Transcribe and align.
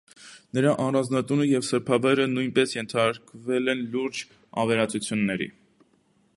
Նրա 0.57 0.69
առանձնատունը 0.85 1.45
և 1.49 1.67
սրբավայրը 1.67 2.25
նույնպես 2.33 2.73
ենթարկվել 2.77 3.73
են 3.75 3.87
լուրջ 3.93 4.25
ավերածությունների։ 4.65 5.53